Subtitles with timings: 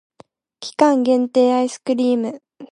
[0.61, 2.41] 期間限定アイスクリーム